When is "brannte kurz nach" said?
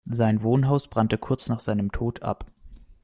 0.87-1.59